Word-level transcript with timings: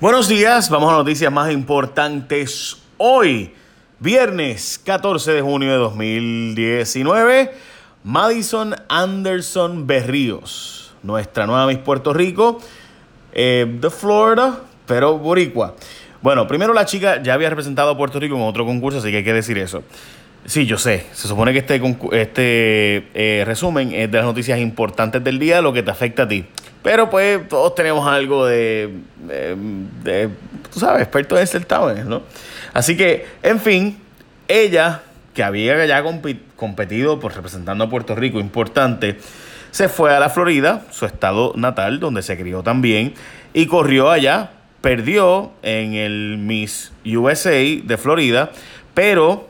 Buenos 0.00 0.28
días, 0.28 0.70
vamos 0.70 0.92
a 0.92 0.96
noticias 0.96 1.32
más 1.32 1.50
importantes 1.50 2.76
hoy, 2.98 3.52
viernes 3.98 4.80
14 4.84 5.32
de 5.32 5.42
junio 5.42 5.72
de 5.72 5.76
2019. 5.78 7.50
Madison 8.04 8.76
Anderson 8.88 9.88
Berríos, 9.88 10.94
nuestra 11.02 11.48
nueva 11.48 11.66
Miss 11.66 11.78
Puerto 11.78 12.14
Rico, 12.14 12.60
eh, 13.32 13.66
de 13.68 13.90
Florida, 13.90 14.60
pero 14.86 15.18
boricua. 15.18 15.74
Bueno, 16.22 16.46
primero 16.46 16.72
la 16.72 16.84
chica 16.84 17.20
ya 17.20 17.34
había 17.34 17.50
representado 17.50 17.90
a 17.90 17.96
Puerto 17.96 18.20
Rico 18.20 18.36
en 18.36 18.42
otro 18.42 18.64
concurso, 18.64 19.00
así 19.00 19.10
que 19.10 19.16
hay 19.16 19.24
que 19.24 19.32
decir 19.32 19.58
eso. 19.58 19.82
Sí, 20.44 20.64
yo 20.64 20.78
sé. 20.78 21.06
Se 21.12 21.26
supone 21.26 21.52
que 21.52 21.58
este, 21.58 21.74
este 22.12 23.08
eh, 23.14 23.42
resumen 23.44 23.92
es 23.92 24.08
de 24.08 24.16
las 24.16 24.26
noticias 24.26 24.60
importantes 24.60 25.24
del 25.24 25.40
día, 25.40 25.60
lo 25.60 25.72
que 25.72 25.82
te 25.82 25.90
afecta 25.90 26.22
a 26.22 26.28
ti. 26.28 26.46
Pero 26.82 27.10
pues 27.10 27.48
todos 27.48 27.74
tenemos 27.74 28.06
algo 28.06 28.46
de, 28.46 28.90
de, 29.18 30.28
tú 30.72 30.80
sabes, 30.80 31.02
expertos 31.02 31.40
en 31.40 31.46
certámenes, 31.46 32.06
¿no? 32.06 32.22
Así 32.72 32.96
que, 32.96 33.26
en 33.42 33.60
fin, 33.60 33.98
ella, 34.46 35.02
que 35.34 35.42
había 35.42 35.84
ya 35.86 36.02
competido 36.56 37.18
por 37.18 37.34
representando 37.34 37.84
a 37.84 37.90
Puerto 37.90 38.14
Rico, 38.14 38.38
importante, 38.38 39.18
se 39.70 39.88
fue 39.88 40.14
a 40.14 40.20
la 40.20 40.30
Florida, 40.30 40.86
su 40.90 41.04
estado 41.04 41.52
natal, 41.56 42.00
donde 42.00 42.22
se 42.22 42.38
crió 42.38 42.62
también, 42.62 43.14
y 43.52 43.66
corrió 43.66 44.10
allá, 44.10 44.52
perdió 44.80 45.52
en 45.62 45.94
el 45.94 46.38
Miss 46.38 46.92
USA 47.04 47.50
de 47.50 47.96
Florida, 47.98 48.50
pero 48.94 49.48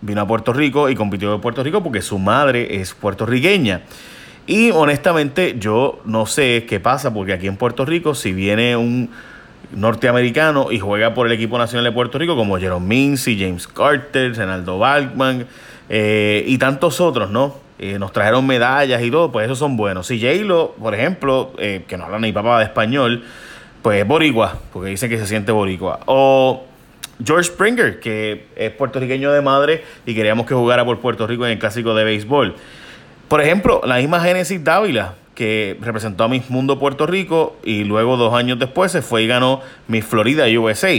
vino 0.00 0.20
a 0.20 0.26
Puerto 0.26 0.52
Rico 0.52 0.88
y 0.90 0.94
compitió 0.94 1.34
en 1.34 1.40
Puerto 1.40 1.62
Rico 1.62 1.82
porque 1.82 2.02
su 2.02 2.18
madre 2.18 2.80
es 2.80 2.92
puertorriqueña. 2.94 3.82
Y 4.46 4.70
honestamente 4.72 5.56
yo 5.58 6.00
no 6.04 6.26
sé 6.26 6.66
qué 6.68 6.80
pasa 6.80 7.14
porque 7.14 7.32
aquí 7.32 7.46
en 7.46 7.56
Puerto 7.56 7.84
Rico 7.84 8.14
si 8.14 8.32
viene 8.32 8.76
un 8.76 9.10
norteamericano 9.74 10.70
y 10.70 10.78
juega 10.78 11.14
por 11.14 11.26
el 11.26 11.32
equipo 11.32 11.58
nacional 11.58 11.84
de 11.84 11.92
Puerto 11.92 12.18
Rico 12.18 12.36
como 12.36 12.58
Jerome 12.58 12.86
Mincy, 12.86 13.38
James 13.38 13.66
Carter, 13.66 14.34
Renaldo 14.34 14.78
Balkman 14.78 15.46
eh, 15.88 16.44
y 16.46 16.58
tantos 16.58 17.00
otros, 17.00 17.30
¿no? 17.30 17.56
Eh, 17.78 17.98
nos 17.98 18.12
trajeron 18.12 18.46
medallas 18.46 19.02
y 19.02 19.10
todo, 19.10 19.32
pues 19.32 19.46
esos 19.46 19.58
son 19.58 19.76
buenos. 19.76 20.06
Si 20.06 20.20
J-Lo, 20.20 20.72
por 20.72 20.94
ejemplo, 20.94 21.52
eh, 21.58 21.84
que 21.88 21.96
no 21.96 22.04
habla 22.04 22.18
ni 22.18 22.32
papá 22.32 22.58
de 22.58 22.64
español, 22.64 23.24
pues 23.82 24.00
es 24.00 24.06
boricua, 24.06 24.58
porque 24.72 24.90
dice 24.90 25.08
que 25.08 25.18
se 25.18 25.26
siente 25.26 25.50
boricua. 25.50 26.00
O 26.06 26.64
George 27.24 27.50
Springer, 27.50 27.98
que 27.98 28.46
es 28.54 28.70
puertorriqueño 28.72 29.32
de 29.32 29.40
madre 29.40 29.84
y 30.06 30.14
queríamos 30.14 30.46
que 30.46 30.54
jugara 30.54 30.84
por 30.84 31.00
Puerto 31.00 31.26
Rico 31.26 31.44
en 31.44 31.52
el 31.52 31.58
clásico 31.58 31.94
de 31.94 32.04
béisbol. 32.04 32.54
Por 33.32 33.40
ejemplo, 33.40 33.80
la 33.86 33.96
misma 33.96 34.20
Genesis 34.20 34.62
Dávila, 34.62 35.14
que 35.34 35.78
representó 35.80 36.24
a 36.24 36.28
Miss 36.28 36.50
Mundo 36.50 36.78
Puerto 36.78 37.06
Rico 37.06 37.56
y 37.64 37.82
luego 37.84 38.18
dos 38.18 38.34
años 38.34 38.58
después 38.58 38.92
se 38.92 39.00
fue 39.00 39.22
y 39.22 39.26
ganó 39.26 39.62
Miss 39.88 40.04
Florida 40.04 40.44
USA. 40.60 40.90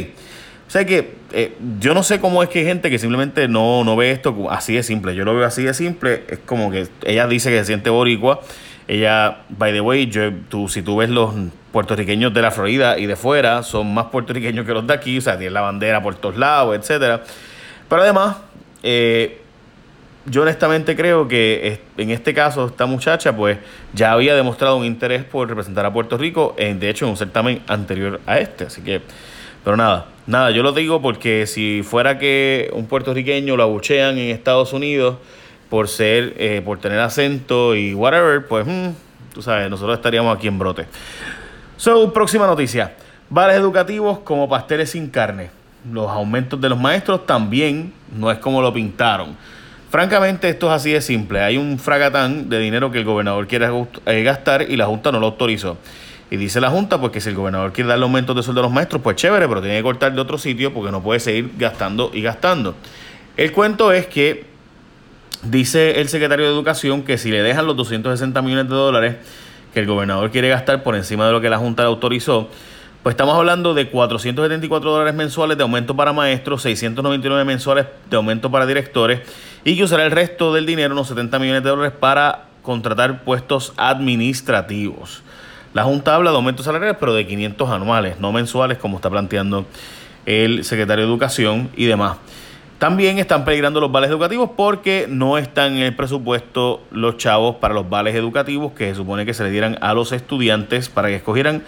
O 0.67 0.71
sea 0.71 0.83
que 0.83 1.13
eh, 1.31 1.55
yo 1.79 1.93
no 1.93 2.01
sé 2.01 2.19
cómo 2.19 2.41
es 2.41 2.49
que 2.49 2.61
hay 2.61 2.65
gente 2.65 2.89
que 2.89 2.97
simplemente 2.97 3.47
no, 3.47 3.83
no 3.83 3.95
ve 3.95 4.09
esto 4.09 4.47
así 4.49 4.73
de 4.73 4.81
simple. 4.81 5.13
Yo 5.13 5.25
lo 5.25 5.35
veo 5.35 5.45
así 5.45 5.61
de 5.61 5.75
simple. 5.75 6.23
Es 6.27 6.39
como 6.39 6.71
que 6.71 6.87
ella 7.05 7.27
dice 7.27 7.51
que 7.51 7.59
se 7.59 7.65
siente 7.65 7.91
boricua. 7.91 8.41
Ella, 8.87 9.43
by 9.49 9.71
the 9.71 9.81
way, 9.81 10.07
yo, 10.07 10.33
tú, 10.49 10.67
si 10.67 10.81
tú 10.81 10.97
ves 10.97 11.11
los 11.11 11.35
puertorriqueños 11.71 12.33
de 12.33 12.41
la 12.41 12.49
Florida 12.49 12.97
y 12.97 13.05
de 13.05 13.15
fuera, 13.15 13.61
son 13.61 13.93
más 13.93 14.05
puertorriqueños 14.05 14.65
que 14.65 14.73
los 14.73 14.87
de 14.87 14.93
aquí. 14.95 15.19
O 15.19 15.21
sea, 15.21 15.37
tienen 15.37 15.53
la 15.53 15.61
bandera 15.61 16.01
por 16.01 16.15
todos 16.15 16.35
lados, 16.35 16.75
etcétera. 16.75 17.21
Pero 17.87 18.01
además, 18.01 18.37
eh, 18.81 19.42
yo 20.25 20.43
honestamente 20.43 20.95
creo 20.95 21.27
que 21.27 21.81
en 21.97 22.09
este 22.09 22.33
caso 22.33 22.67
esta 22.67 22.85
muchacha 22.85 23.35
pues 23.35 23.57
ya 23.93 24.13
había 24.13 24.35
demostrado 24.35 24.77
un 24.77 24.85
interés 24.85 25.23
por 25.23 25.49
representar 25.49 25.85
a 25.85 25.93
Puerto 25.93 26.17
Rico, 26.17 26.55
en, 26.57 26.79
de 26.79 26.89
hecho 26.89 27.05
en 27.05 27.11
un 27.11 27.17
certamen 27.17 27.61
anterior 27.67 28.21
a 28.25 28.39
este, 28.39 28.65
así 28.65 28.81
que, 28.81 29.01
pero 29.63 29.75
nada, 29.75 30.07
nada, 30.27 30.51
yo 30.51 30.63
lo 30.63 30.71
digo 30.71 31.01
porque 31.01 31.45
si 31.47 31.83
fuera 31.83 32.19
que 32.19 32.69
un 32.73 32.85
puertorriqueño 32.85 33.57
lo 33.57 33.63
abuchean 33.63 34.17
en 34.17 34.29
Estados 34.29 34.71
Unidos 34.73 35.17
por 35.69 35.87
ser, 35.87 36.35
eh, 36.37 36.61
por 36.63 36.79
tener 36.79 36.99
acento 36.99 37.75
y 37.75 37.93
whatever, 37.93 38.47
pues 38.47 38.65
mm, 38.65 38.89
tú 39.33 39.41
sabes, 39.41 39.69
nosotros 39.69 39.97
estaríamos 39.97 40.35
aquí 40.35 40.47
en 40.47 40.59
brote. 40.59 40.85
So, 41.77 42.13
próxima 42.13 42.47
noticia, 42.47 42.93
bares 43.29 43.57
educativos 43.57 44.19
como 44.19 44.47
pasteles 44.47 44.91
sin 44.91 45.09
carne. 45.09 45.49
Los 45.91 46.09
aumentos 46.09 46.61
de 46.61 46.69
los 46.69 46.79
maestros 46.79 47.25
también 47.25 47.91
no 48.15 48.31
es 48.31 48.37
como 48.37 48.61
lo 48.61 48.71
pintaron. 48.71 49.35
Francamente, 49.93 50.49
esto 50.49 50.69
es 50.69 50.73
así 50.73 50.91
de 50.91 51.01
simple. 51.01 51.41
Hay 51.41 51.55
un 51.55 51.77
fragatán 51.77 52.49
de 52.49 52.57
dinero 52.57 52.89
que 52.89 52.97
el 52.97 53.05
gobernador 53.05 53.45
quiere 53.45 53.69
eh, 54.07 54.23
gastar 54.23 54.63
y 54.67 54.75
la 54.75 54.87
Junta 54.87 55.11
no 55.11 55.19
lo 55.19 55.27
autorizó. 55.27 55.77
Y 56.31 56.37
dice 56.37 56.59
la 56.59 56.71
Junta, 56.71 56.99
pues 56.99 57.11
que 57.11 57.21
si 57.21 57.29
el 57.29 57.35
gobernador 57.35 57.73
quiere 57.73 57.89
darle 57.89 58.05
aumento 58.05 58.33
de 58.33 58.41
sueldo 58.41 58.61
a 58.61 58.63
los 58.63 58.71
maestros, 58.71 59.03
pues 59.03 59.17
chévere, 59.17 59.47
pero 59.47 59.61
tiene 59.61 59.77
que 59.77 59.83
cortar 59.83 60.11
de 60.11 60.19
otro 60.19 60.39
sitio 60.39 60.73
porque 60.73 60.91
no 60.91 61.03
puede 61.03 61.19
seguir 61.19 61.51
gastando 61.59 62.09
y 62.11 62.23
gastando. 62.23 62.73
El 63.37 63.51
cuento 63.51 63.91
es 63.91 64.07
que 64.07 64.47
dice 65.43 66.01
el 66.01 66.09
secretario 66.09 66.47
de 66.47 66.51
Educación 66.51 67.03
que 67.03 67.19
si 67.19 67.29
le 67.29 67.43
dejan 67.43 67.67
los 67.67 67.77
260 67.77 68.41
millones 68.41 68.69
de 68.69 68.75
dólares 68.75 69.15
que 69.75 69.79
el 69.79 69.85
gobernador 69.85 70.31
quiere 70.31 70.49
gastar 70.49 70.81
por 70.81 70.95
encima 70.95 71.27
de 71.27 71.33
lo 71.33 71.39
que 71.39 71.51
la 71.51 71.59
Junta 71.59 71.83
le 71.83 71.89
autorizó, 71.89 72.49
pues 73.03 73.13
estamos 73.13 73.35
hablando 73.35 73.73
de 73.73 73.89
474 73.89 74.89
dólares 74.89 75.13
mensuales 75.13 75.57
de 75.57 75.63
aumento 75.63 75.93
para 75.93 76.13
maestros, 76.13 76.61
699 76.61 77.43
mensuales 77.43 77.85
de 78.09 78.15
aumento 78.15 78.49
para 78.49 78.65
directores 78.65 79.19
y 79.65 79.75
que 79.75 79.83
usará 79.83 80.05
el 80.05 80.11
resto 80.11 80.53
del 80.53 80.65
dinero, 80.65 80.93
unos 80.93 81.09
70 81.09 81.37
millones 81.37 81.63
de 81.63 81.69
dólares, 81.69 81.93
para 81.99 82.45
contratar 82.61 83.25
puestos 83.25 83.73
administrativos. 83.75 85.21
La 85.73 85.83
Junta 85.83 86.15
habla 86.15 86.31
de 86.31 86.37
aumentos 86.37 86.65
salariales, 86.65 86.95
pero 86.97 87.13
de 87.13 87.27
500 87.27 87.69
anuales, 87.69 88.19
no 88.21 88.31
mensuales, 88.31 88.77
como 88.77 88.97
está 88.97 89.09
planteando 89.09 89.65
el 90.25 90.63
secretario 90.63 91.03
de 91.03 91.11
Educación 91.11 91.69
y 91.75 91.85
demás. 91.85 92.17
También 92.79 93.17
están 93.17 93.43
peligrando 93.43 93.81
los 93.81 93.91
vales 93.91 94.09
educativos 94.09 94.51
porque 94.55 95.07
no 95.09 95.37
están 95.37 95.75
en 95.75 95.83
el 95.83 95.95
presupuesto 95.95 96.81
los 96.91 97.17
chavos 97.17 97.57
para 97.57 97.73
los 97.73 97.89
vales 97.89 98.15
educativos 98.15 98.71
que 98.73 98.89
se 98.89 98.95
supone 98.95 99.25
que 99.25 99.33
se 99.33 99.43
le 99.43 99.51
dieran 99.51 99.77
a 99.81 99.93
los 99.93 100.11
estudiantes 100.13 100.87
para 100.89 101.09
que 101.09 101.15
escogieran 101.15 101.63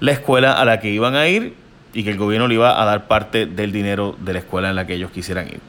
la 0.00 0.12
escuela 0.12 0.52
a 0.52 0.64
la 0.64 0.80
que 0.80 0.90
iban 0.90 1.14
a 1.14 1.28
ir 1.28 1.54
y 1.92 2.04
que 2.04 2.10
el 2.10 2.18
gobierno 2.18 2.48
le 2.48 2.54
iba 2.54 2.80
a 2.80 2.84
dar 2.84 3.06
parte 3.06 3.46
del 3.46 3.72
dinero 3.72 4.16
de 4.18 4.34
la 4.34 4.38
escuela 4.40 4.70
en 4.70 4.76
la 4.76 4.86
que 4.86 4.94
ellos 4.94 5.10
quisieran 5.10 5.48
ir. 5.48 5.60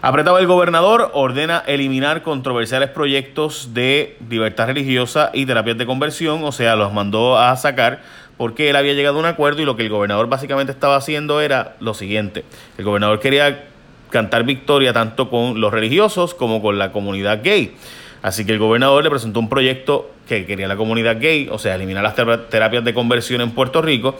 Apretado 0.00 0.38
el 0.38 0.46
gobernador, 0.46 1.10
ordena 1.12 1.62
eliminar 1.66 2.22
controversiales 2.22 2.88
proyectos 2.90 3.74
de 3.74 4.16
libertad 4.30 4.66
religiosa 4.66 5.30
y 5.34 5.44
terapias 5.44 5.76
de 5.76 5.86
conversión, 5.86 6.44
o 6.44 6.52
sea, 6.52 6.76
los 6.76 6.92
mandó 6.92 7.36
a 7.36 7.56
sacar 7.56 8.00
porque 8.36 8.70
él 8.70 8.76
había 8.76 8.94
llegado 8.94 9.16
a 9.16 9.20
un 9.20 9.26
acuerdo 9.26 9.60
y 9.60 9.64
lo 9.64 9.76
que 9.76 9.82
el 9.82 9.88
gobernador 9.88 10.28
básicamente 10.28 10.70
estaba 10.70 10.94
haciendo 10.94 11.40
era 11.40 11.74
lo 11.80 11.94
siguiente. 11.94 12.44
El 12.78 12.84
gobernador 12.84 13.18
quería 13.18 13.64
cantar 14.10 14.44
victoria 14.44 14.92
tanto 14.92 15.28
con 15.28 15.60
los 15.60 15.72
religiosos 15.72 16.32
como 16.32 16.62
con 16.62 16.78
la 16.78 16.92
comunidad 16.92 17.40
gay. 17.42 17.74
Así 18.22 18.44
que 18.44 18.52
el 18.52 18.58
gobernador 18.58 19.04
le 19.04 19.10
presentó 19.10 19.40
un 19.40 19.48
proyecto 19.48 20.10
que 20.26 20.44
quería 20.44 20.68
la 20.68 20.76
comunidad 20.76 21.20
gay, 21.20 21.48
o 21.50 21.58
sea, 21.58 21.74
eliminar 21.74 22.02
las 22.02 22.14
terapias 22.14 22.84
de 22.84 22.94
conversión 22.94 23.40
en 23.40 23.52
Puerto 23.52 23.80
Rico. 23.80 24.16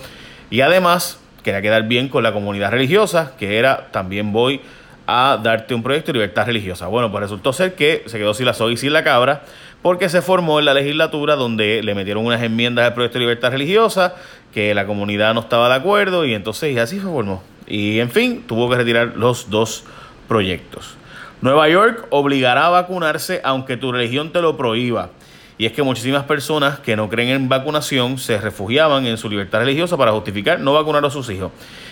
Y 0.50 0.60
además 0.60 1.20
quería 1.42 1.62
quedar 1.62 1.88
bien 1.88 2.08
con 2.08 2.22
la 2.22 2.32
comunidad 2.32 2.70
religiosa, 2.70 3.32
que 3.38 3.58
era 3.58 3.88
también 3.90 4.32
voy 4.32 4.60
a 5.06 5.38
darte 5.42 5.74
un 5.74 5.82
proyecto 5.82 6.12
de 6.12 6.18
libertad 6.18 6.46
religiosa. 6.46 6.86
Bueno, 6.86 7.10
pues 7.10 7.22
resultó 7.22 7.52
ser 7.52 7.74
que 7.74 8.02
se 8.06 8.18
quedó 8.18 8.34
sin 8.34 8.46
la 8.46 8.54
soga 8.54 8.72
y 8.72 8.76
sin 8.76 8.92
la 8.92 9.02
cabra, 9.02 9.42
porque 9.82 10.08
se 10.08 10.22
formó 10.22 10.58
en 10.58 10.66
la 10.66 10.74
legislatura 10.74 11.34
donde 11.36 11.82
le 11.82 11.94
metieron 11.94 12.26
unas 12.26 12.42
enmiendas 12.42 12.86
al 12.86 12.94
proyecto 12.94 13.18
de 13.18 13.24
libertad 13.24 13.50
religiosa, 13.50 14.14
que 14.52 14.74
la 14.74 14.86
comunidad 14.86 15.34
no 15.34 15.40
estaba 15.40 15.68
de 15.68 15.76
acuerdo, 15.76 16.24
y 16.24 16.34
entonces 16.34 16.76
así 16.78 16.96
se 16.96 17.06
formó. 17.06 17.42
Y 17.66 18.00
en 18.00 18.10
fin, 18.10 18.44
tuvo 18.46 18.68
que 18.68 18.76
retirar 18.76 19.12
los 19.16 19.50
dos 19.50 19.84
proyectos. 20.26 20.96
Nueva 21.40 21.68
York 21.68 22.06
obligará 22.10 22.66
a 22.66 22.70
vacunarse 22.70 23.40
aunque 23.44 23.76
tu 23.76 23.92
religión 23.92 24.32
te 24.32 24.42
lo 24.42 24.56
prohíba. 24.56 25.10
Y 25.56 25.66
es 25.66 25.72
que 25.72 25.82
muchísimas 25.82 26.24
personas 26.24 26.78
que 26.78 26.96
no 26.96 27.08
creen 27.08 27.30
en 27.30 27.48
vacunación 27.48 28.18
se 28.18 28.38
refugiaban 28.38 29.06
en 29.06 29.18
su 29.18 29.28
libertad 29.28 29.58
religiosa 29.58 29.96
para 29.96 30.12
justificar 30.12 30.60
no 30.60 30.72
vacunar 30.72 31.04
a 31.04 31.10
sus 31.10 31.28
hijos. 31.30 31.50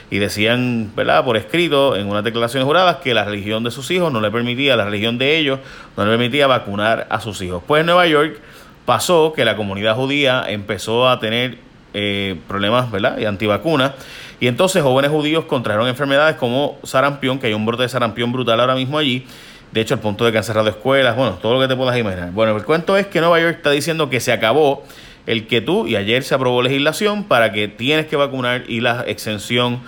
Y 0.08 0.18
decían, 0.18 0.92
¿verdad?, 0.94 1.24
por 1.24 1.36
escrito 1.36 1.96
en 1.96 2.08
unas 2.08 2.22
declaraciones 2.22 2.64
juradas 2.64 2.96
que 2.96 3.12
la 3.12 3.24
religión 3.24 3.64
de 3.64 3.72
sus 3.72 3.90
hijos 3.90 4.12
no 4.12 4.20
le 4.20 4.30
permitía, 4.30 4.76
la 4.76 4.84
religión 4.84 5.18
de 5.18 5.36
ellos 5.36 5.58
no 5.96 6.04
le 6.04 6.10
permitía 6.10 6.46
vacunar 6.46 7.08
a 7.10 7.20
sus 7.20 7.42
hijos. 7.42 7.62
Pues 7.66 7.80
en 7.80 7.86
Nueva 7.86 8.06
York 8.06 8.38
pasó 8.84 9.32
que 9.34 9.44
la 9.44 9.56
comunidad 9.56 9.96
judía 9.96 10.44
empezó 10.46 11.08
a 11.08 11.18
tener 11.18 11.58
eh, 11.92 12.36
problemas, 12.46 12.90
¿verdad?, 12.92 13.18
y 13.18 13.24
antivacunas. 13.24 13.92
Y 14.40 14.48
entonces 14.48 14.82
jóvenes 14.82 15.10
judíos 15.10 15.44
contrajeron 15.46 15.88
enfermedades 15.88 16.36
como 16.36 16.76
sarampión, 16.82 17.38
que 17.38 17.46
hay 17.46 17.54
un 17.54 17.64
brote 17.64 17.84
de 17.84 17.88
sarampión 17.88 18.32
brutal 18.32 18.60
ahora 18.60 18.74
mismo 18.74 18.98
allí 18.98 19.26
de 19.72 19.80
hecho, 19.80 19.94
al 19.94 20.00
punto 20.00 20.24
de 20.24 20.32
que 20.32 20.38
han 20.38 20.44
cerrado 20.44 20.68
escuelas, 20.68 21.16
bueno, 21.16 21.32
todo 21.34 21.54
lo 21.54 21.60
que 21.60 21.68
te 21.68 21.76
puedas 21.76 21.98
imaginar. 21.98 22.30
Bueno, 22.32 22.56
el 22.56 22.64
cuento 22.64 22.96
es 22.96 23.06
que 23.08 23.20
Nueva 23.20 23.40
York 23.40 23.56
está 23.56 23.70
diciendo 23.70 24.08
que 24.08 24.20
se 24.20 24.32
acabó 24.32 24.84
el 25.26 25.46
que 25.46 25.60
tú, 25.60 25.86
y 25.86 25.96
ayer 25.96 26.22
se 26.22 26.34
aprobó 26.34 26.62
legislación 26.62 27.24
para 27.24 27.52
que 27.52 27.68
tienes 27.68 28.06
que 28.06 28.16
vacunar 28.16 28.64
y 28.68 28.80
la 28.80 29.02
exención 29.06 29.80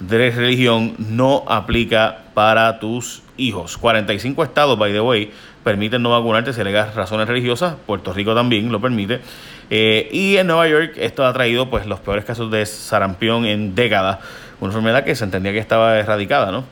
de 0.00 0.30
religión 0.30 0.94
no 0.98 1.44
aplica 1.48 2.24
para 2.34 2.78
tus 2.78 3.22
hijos. 3.36 3.78
45 3.78 4.44
estados, 4.44 4.78
by 4.78 4.92
the 4.92 5.00
way, 5.00 5.30
permiten 5.64 6.02
no 6.02 6.10
vacunarte 6.10 6.52
si 6.52 6.60
alegas 6.60 6.94
razones 6.94 7.26
religiosas. 7.28 7.74
Puerto 7.86 8.12
Rico 8.12 8.34
también 8.34 8.70
lo 8.70 8.80
permite. 8.80 9.20
Eh, 9.70 10.08
y 10.12 10.36
en 10.36 10.46
Nueva 10.46 10.68
York 10.68 10.92
esto 10.96 11.26
ha 11.26 11.32
traído 11.32 11.68
pues 11.70 11.86
los 11.86 12.00
peores 12.00 12.24
casos 12.24 12.50
de 12.50 12.64
sarampión 12.66 13.44
en 13.46 13.74
décadas, 13.74 14.18
una 14.60 14.70
enfermedad 14.70 15.04
que 15.04 15.14
se 15.14 15.24
entendía 15.24 15.52
que 15.52 15.58
estaba 15.58 15.98
erradicada, 15.98 16.52
¿no? 16.52 16.64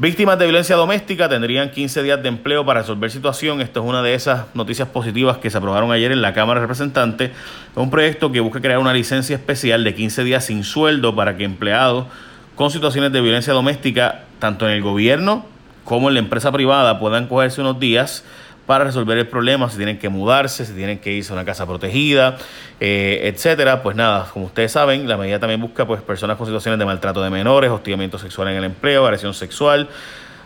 Víctimas 0.00 0.38
de 0.38 0.46
violencia 0.46 0.76
doméstica 0.76 1.28
tendrían 1.28 1.70
15 1.70 2.02
días 2.02 2.22
de 2.22 2.30
empleo 2.30 2.64
para 2.64 2.80
resolver 2.80 3.10
situación. 3.10 3.60
Esto 3.60 3.80
es 3.80 3.86
una 3.86 4.02
de 4.02 4.14
esas 4.14 4.46
noticias 4.54 4.88
positivas 4.88 5.36
que 5.36 5.50
se 5.50 5.58
aprobaron 5.58 5.92
ayer 5.92 6.10
en 6.10 6.22
la 6.22 6.32
Cámara 6.32 6.58
de 6.58 6.64
Representantes. 6.64 7.30
Es 7.30 7.76
un 7.76 7.90
proyecto 7.90 8.32
que 8.32 8.40
busca 8.40 8.62
crear 8.62 8.78
una 8.78 8.94
licencia 8.94 9.36
especial 9.36 9.84
de 9.84 9.94
15 9.94 10.24
días 10.24 10.46
sin 10.46 10.64
sueldo 10.64 11.14
para 11.14 11.36
que 11.36 11.44
empleados 11.44 12.06
con 12.60 12.70
situaciones 12.70 13.10
de 13.10 13.22
violencia 13.22 13.54
doméstica, 13.54 14.24
tanto 14.38 14.68
en 14.68 14.74
el 14.74 14.82
gobierno 14.82 15.46
como 15.82 16.08
en 16.08 16.14
la 16.16 16.20
empresa 16.20 16.52
privada, 16.52 16.98
puedan 16.98 17.26
cogerse 17.26 17.62
unos 17.62 17.80
días 17.80 18.22
para 18.66 18.84
resolver 18.84 19.16
el 19.16 19.26
problema, 19.26 19.70
si 19.70 19.78
tienen 19.78 19.98
que 19.98 20.10
mudarse, 20.10 20.66
si 20.66 20.74
tienen 20.74 20.98
que 20.98 21.10
irse 21.10 21.32
a 21.32 21.36
una 21.36 21.46
casa 21.46 21.64
protegida, 21.64 22.36
eh, 22.78 23.32
etcétera. 23.32 23.82
Pues 23.82 23.96
nada, 23.96 24.28
como 24.30 24.44
ustedes 24.44 24.72
saben, 24.72 25.08
la 25.08 25.16
medida 25.16 25.38
también 25.38 25.58
busca 25.58 25.86
pues 25.86 26.02
personas 26.02 26.36
con 26.36 26.44
situaciones 26.44 26.78
de 26.78 26.84
maltrato 26.84 27.22
de 27.22 27.30
menores, 27.30 27.70
hostigamiento 27.70 28.18
sexual 28.18 28.48
en 28.48 28.56
el 28.56 28.64
empleo, 28.64 29.06
agresión 29.06 29.32
sexual, 29.32 29.88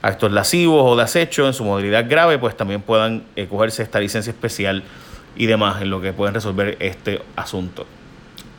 actos 0.01 0.31
lascivos 0.31 0.85
o 0.87 0.95
de 0.95 1.03
acecho 1.03 1.49
en 1.49 1.53
su 1.53 1.65
modalidad 1.65 2.09
grave, 2.09 2.39
pues 2.39 2.57
también 2.57 2.81
puedan 2.81 3.25
eh, 3.35 3.49
cogerse 3.49 3.83
esta 3.83 3.99
licencia 3.99 4.31
especial 4.31 4.85
y 5.35 5.47
demás 5.47 5.83
en 5.83 5.91
lo 5.91 6.01
que 6.01 6.13
pueden 6.13 6.33
resolver 6.33 6.77
este 6.79 7.23
asunto. 7.35 7.87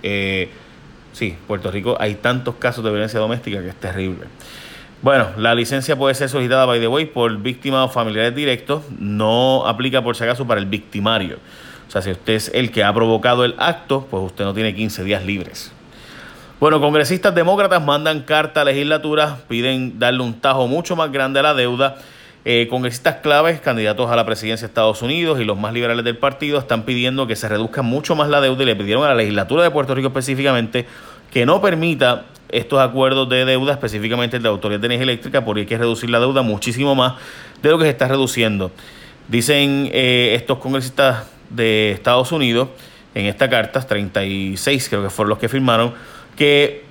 Eh, 0.03 0.49
sí, 1.15 1.35
Puerto 1.47 1.71
Rico 1.71 1.95
hay 1.99 2.15
tantos 2.15 2.55
casos 2.55 2.83
de 2.83 2.91
violencia 2.91 3.19
doméstica 3.19 3.61
que 3.61 3.69
es 3.69 3.75
terrible. 3.75 4.25
Bueno, 5.01 5.27
la 5.37 5.53
licencia 5.55 5.95
puede 5.95 6.15
ser 6.15 6.29
solicitada, 6.29 6.65
by 6.65 6.79
the 6.79 6.87
way, 6.87 7.05
por 7.05 7.37
víctimas 7.37 7.85
o 7.85 7.89
familiares 7.89 8.35
directos. 8.35 8.83
No 8.97 9.65
aplica, 9.67 10.03
por 10.03 10.15
si 10.15 10.23
acaso, 10.23 10.47
para 10.47 10.59
el 10.59 10.65
victimario. 10.65 11.37
O 11.87 11.91
sea, 11.91 12.01
si 12.01 12.11
usted 12.11 12.33
es 12.33 12.51
el 12.53 12.71
que 12.71 12.83
ha 12.83 12.93
provocado 12.93 13.45
el 13.45 13.55
acto, 13.57 14.07
pues 14.09 14.23
usted 14.23 14.43
no 14.45 14.53
tiene 14.53 14.73
15 14.73 15.03
días 15.03 15.23
libres. 15.23 15.71
Bueno, 16.59 16.81
congresistas 16.81 17.35
demócratas 17.35 17.83
mandan 17.83 18.21
carta 18.21 18.61
a 18.61 18.65
la 18.65 18.71
legislatura, 18.71 19.37
piden 19.47 19.99
darle 19.99 20.23
un 20.23 20.39
tajo 20.39 20.67
mucho 20.67 20.95
más 20.95 21.11
grande 21.11 21.39
a 21.39 21.43
la 21.43 21.53
deuda. 21.53 21.97
Eh, 22.47 22.67
congresistas 22.69 23.15
claves, 23.15 23.59
candidatos 23.59 24.11
a 24.11 24.15
la 24.15 24.23
presidencia 24.23 24.67
de 24.67 24.69
Estados 24.69 25.01
Unidos 25.01 25.39
y 25.41 25.45
los 25.45 25.57
más 25.57 25.73
liberales 25.73 26.05
del 26.05 26.15
partido 26.15 26.59
están 26.59 26.83
pidiendo 26.83 27.25
que 27.25 27.35
se 27.35 27.49
reduzca 27.49 27.81
mucho 27.81 28.15
más 28.15 28.29
la 28.29 28.39
deuda 28.39 28.61
y 28.61 28.67
le 28.67 28.75
pidieron 28.75 29.03
a 29.03 29.07
la 29.07 29.15
legislatura 29.15 29.63
de 29.63 29.71
Puerto 29.71 29.95
Rico 29.95 30.09
específicamente 30.09 30.85
que 31.31 31.47
no 31.47 31.59
permita 31.59 32.25
estos 32.49 32.79
acuerdos 32.79 33.27
de 33.29 33.45
deuda, 33.45 33.73
específicamente 33.73 34.37
el 34.37 34.43
de 34.43 34.49
Autoridad 34.49 34.79
de 34.79 34.85
Energía 34.85 35.05
Eléctrica, 35.05 35.43
porque 35.43 35.61
hay 35.61 35.65
que 35.65 35.77
reducir 35.79 36.11
la 36.11 36.19
deuda 36.19 36.43
muchísimo 36.43 36.93
más 36.93 37.15
de 37.63 37.69
lo 37.71 37.79
que 37.79 37.85
se 37.85 37.89
está 37.89 38.07
reduciendo. 38.07 38.71
Dicen 39.27 39.89
eh, 39.91 40.33
estos 40.35 40.59
congresistas 40.59 41.25
de 41.49 41.93
Estados 41.93 42.31
Unidos 42.31 42.69
en 43.15 43.25
esta 43.25 43.49
carta, 43.49 43.81
36 43.81 44.87
creo 44.87 45.01
que 45.01 45.09
fueron 45.09 45.31
los 45.31 45.39
que 45.39 45.49
firmaron, 45.49 45.95
que 46.37 46.84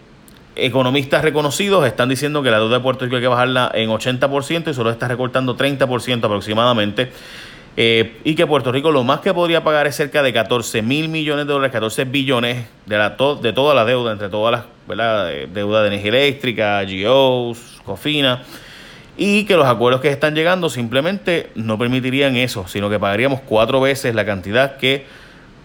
economistas 0.56 1.23
reconocidos 1.23 1.87
están 1.87 2.09
diciendo 2.09 2.43
que 2.43 2.51
la 2.51 2.59
deuda 2.59 2.77
de 2.77 2.83
Puerto 2.83 3.05
Rico 3.05 3.17
hay 3.17 3.23
que 3.23 3.29
bajarla 3.29 3.71
en 3.75 3.91
80% 3.91 4.71
y 4.71 4.75
solo 4.75 4.91
está 4.91 5.09
recortando 5.09 5.56
30% 5.56 6.25
aproximadamente. 6.25 7.11
Eh, 7.77 8.19
y 8.23 8.37
que 8.37 8.47
Puerto 8.47 8.71
Rico 8.71 8.93
lo 8.93 9.03
más 9.03 9.19
que 9.19 9.35
podría 9.35 9.65
pagar 9.65 9.89
es 9.89 9.97
cerca 9.97 10.23
de 10.23 10.33
14 10.33 10.81
mil 10.83 11.09
millones 11.09 11.47
de 11.47 11.53
dólares, 11.53 11.73
14 11.73 12.05
billones 12.05 12.67
de, 12.87 12.97
la 12.97 13.11
de 13.11 13.53
toda 13.53 13.75
la 13.75 13.85
deuda, 13.85 14.12
entre 14.12 14.29
todas 14.29 14.53
las 14.53 14.65
¿verdad? 14.87 15.29
deuda 15.53 15.83
de 15.83 15.89
energía 15.89 16.11
eléctrica, 16.11 16.85
GOs, 16.85 17.81
COFINA, 17.85 18.45
y 19.17 19.45
que 19.45 19.56
los 19.56 19.67
acuerdos 19.67 20.01
que 20.01 20.09
están 20.09 20.37
llegando 20.37 20.71
simplemente 20.71 21.51
no 21.56 21.77
permitirían 21.77 22.37
eso, 22.37 22.69
sino 22.69 22.89
que 22.91 23.01
pagaríamos 23.01 23.41
cuatro 23.41 23.81
veces 23.81 24.15
la 24.15 24.25
cantidad 24.25 24.77
que 24.77 25.06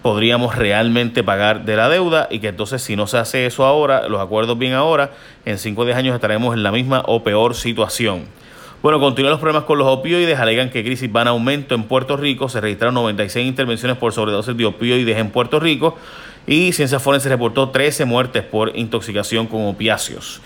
podríamos 0.02 0.56
realmente 0.56 1.24
pagar 1.24 1.66
de 1.66 1.76
la 1.76 1.90
deuda 1.90 2.28
y 2.32 2.40
que 2.40 2.50
entonces 2.50 2.82
si 2.82 2.96
no 2.96 3.08
se 3.08 3.18
hace 3.18 3.46
eso 3.46 3.66
ahora, 3.66 4.08
los 4.08 4.22
acuerdos 4.22 4.58
bien 4.58 4.74
ahora, 4.74 5.12
en 5.46 5.58
5 5.58 5.82
o 5.82 5.86
10 5.86 5.98
años 5.98 6.16
estaremos 6.16 6.54
en 6.54 6.64
la 6.64 6.72
misma 6.72 7.04
o 7.06 7.24
peor 7.24 7.56
situación. 7.56 8.24
Bueno, 8.82 9.02
continúan 9.02 9.32
los 9.32 9.42
problemas 9.42 9.66
con 9.66 9.78
los 9.78 9.88
opioides, 9.88 10.40
alegan 10.40 10.70
que 10.70 10.86
crisis 10.86 11.12
van 11.12 11.28
a 11.28 11.32
aumento 11.32 11.76
en 11.76 11.84
Puerto 11.84 12.16
Rico, 12.16 12.48
se 12.48 12.62
registraron 12.62 12.94
96 12.96 13.46
intervenciones 13.46 13.98
por 13.98 14.14
sobredosis 14.14 14.56
de 14.56 14.66
opioides 14.66 15.18
en 15.18 15.32
Puerto 15.32 15.60
Rico 15.60 15.98
y 16.48 16.72
Ciencia 16.72 17.00
Forense 17.00 17.28
reportó 17.28 17.70
13 17.70 18.06
muertes 18.06 18.44
por 18.44 18.76
intoxicación 18.78 19.48
con 19.48 19.68
opiáceos. 19.68 20.42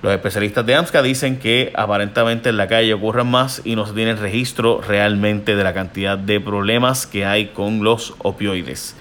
Los 0.00 0.12
especialistas 0.12 0.64
de 0.64 0.76
AMSCA 0.76 1.02
dicen 1.02 1.38
que 1.38 1.72
aparentemente 1.74 2.50
en 2.50 2.56
la 2.56 2.68
calle 2.68 2.94
ocurren 2.94 3.26
más 3.26 3.62
y 3.64 3.74
no 3.74 3.84
se 3.84 3.94
tiene 3.94 4.14
registro 4.14 4.80
realmente 4.80 5.56
de 5.56 5.64
la 5.64 5.74
cantidad 5.74 6.16
de 6.16 6.40
problemas 6.40 7.06
que 7.06 7.26
hay 7.26 7.46
con 7.46 7.82
los 7.82 8.14
opioides. 8.18 8.94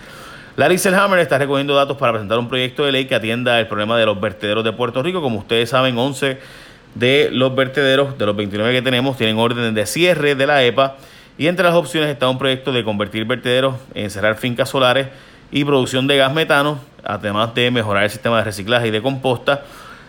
Larry 0.56 0.80
Selhammer 0.80 1.20
está 1.20 1.38
recogiendo 1.38 1.76
datos 1.76 1.98
para 1.98 2.14
presentar 2.14 2.40
un 2.40 2.50
proyecto 2.50 2.84
de 2.84 2.92
ley 2.92 3.06
que 3.06 3.14
atienda 3.14 3.60
el 3.60 3.68
problema 3.68 3.96
de 3.96 4.08
los 4.08 4.20
vertederos 4.20 4.64
de 4.64 4.74
Puerto 4.74 5.04
Rico. 5.04 5.22
Como 5.22 5.38
ustedes 5.38 5.70
saben, 5.70 5.96
11 5.96 6.40
de 6.96 7.30
los 7.32 7.54
vertederos, 7.54 8.18
de 8.18 8.26
los 8.26 8.36
29 8.36 8.74
que 8.74 8.82
tenemos, 8.82 9.18
tienen 9.18 9.38
órdenes 9.38 9.76
de 9.76 9.86
cierre 9.86 10.34
de 10.34 10.48
la 10.48 10.64
EPA 10.64 10.96
y 11.38 11.46
entre 11.46 11.64
las 11.64 11.76
opciones 11.76 12.10
está 12.10 12.28
un 12.28 12.40
proyecto 12.40 12.72
de 12.72 12.84
convertir 12.84 13.26
vertederos 13.26 13.76
en 13.94 14.10
cerrar 14.10 14.36
fincas 14.36 14.70
solares 14.70 15.10
y 15.52 15.64
producción 15.64 16.08
de 16.08 16.18
gas 16.18 16.34
metano, 16.34 16.80
además 17.04 17.54
de 17.54 17.70
mejorar 17.70 18.06
el 18.06 18.10
sistema 18.10 18.40
de 18.40 18.46
reciclaje 18.46 18.88
y 18.88 18.92
de 18.92 19.04
composta. 19.04 19.62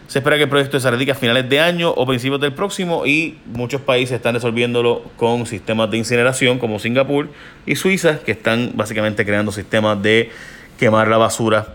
Se 0.08 0.20
espera 0.20 0.36
que 0.36 0.44
el 0.44 0.48
proyecto 0.48 0.80
se 0.80 0.90
radique 0.90 1.12
a 1.12 1.14
finales 1.14 1.50
de 1.50 1.60
año 1.60 1.90
o 1.90 2.06
principios 2.06 2.40
del 2.40 2.54
próximo 2.54 3.04
y 3.04 3.36
muchos 3.44 3.82
países 3.82 4.16
están 4.16 4.34
resolviéndolo 4.34 5.02
con 5.18 5.44
sistemas 5.44 5.90
de 5.90 5.98
incineración 5.98 6.58
como 6.58 6.78
Singapur 6.78 7.28
y 7.66 7.76
Suiza, 7.76 8.20
que 8.20 8.32
están 8.32 8.72
básicamente 8.74 9.26
creando 9.26 9.52
sistemas 9.52 10.02
de 10.02 10.30
quemar 10.78 11.08
la 11.08 11.18
basura 11.18 11.74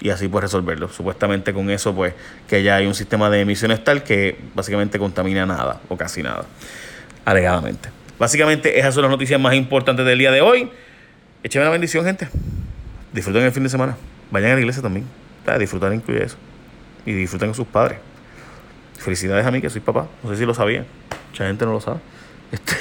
y 0.00 0.10
así 0.10 0.28
pues 0.28 0.42
resolverlo. 0.42 0.90
Supuestamente 0.90 1.52
con 1.52 1.70
eso 1.70 1.92
pues 1.92 2.14
que 2.48 2.62
ya 2.62 2.76
hay 2.76 2.86
un 2.86 2.94
sistema 2.94 3.30
de 3.30 3.40
emisiones 3.40 3.82
tal 3.82 4.04
que 4.04 4.38
básicamente 4.54 5.00
contamina 5.00 5.44
nada 5.44 5.80
o 5.88 5.96
casi 5.96 6.22
nada, 6.22 6.44
alegadamente. 7.24 7.88
Básicamente 8.16 8.78
esas 8.78 8.94
son 8.94 9.02
las 9.02 9.10
noticias 9.10 9.40
más 9.40 9.54
importantes 9.54 10.06
del 10.06 10.20
día 10.20 10.30
de 10.30 10.40
hoy. 10.40 10.70
Écheme 11.42 11.64
la 11.64 11.72
bendición, 11.72 12.04
gente. 12.04 12.28
Disfruten 13.12 13.42
el 13.42 13.50
fin 13.50 13.64
de 13.64 13.70
semana. 13.70 13.96
Vayan 14.30 14.52
a 14.52 14.54
la 14.54 14.60
iglesia 14.60 14.82
también. 14.82 15.04
Disfrutar 15.58 15.92
incluye 15.92 16.22
eso. 16.22 16.36
Y 17.06 17.12
disfruten 17.12 17.48
con 17.48 17.54
sus 17.54 17.66
padres. 17.66 17.98
Felicidades 18.98 19.44
a 19.44 19.50
mí 19.50 19.60
que 19.60 19.70
soy 19.70 19.80
papá. 19.80 20.08
No 20.22 20.30
sé 20.30 20.36
si 20.36 20.46
lo 20.46 20.54
sabían. 20.54 20.86
Mucha 21.30 21.46
gente 21.46 21.64
no 21.64 21.72
lo 21.72 21.80
sabe. 21.80 22.00
Este, 22.52 22.74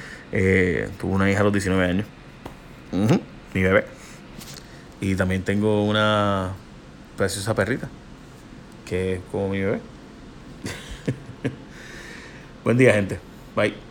eh, 0.32 0.88
tuve 1.00 1.12
una 1.12 1.30
hija 1.30 1.40
a 1.40 1.44
los 1.44 1.52
19 1.52 1.84
años. 1.84 2.06
mi 3.54 3.62
bebé. 3.62 3.84
Y 5.00 5.14
también 5.14 5.42
tengo 5.42 5.84
una 5.84 6.54
preciosa 7.16 7.54
perrita, 7.54 7.88
que 8.84 9.14
es 9.14 9.20
como 9.30 9.50
mi 9.50 9.60
bebé. 9.60 9.80
Buen 12.64 12.76
día, 12.76 12.94
gente. 12.94 13.20
Bye. 13.54 13.87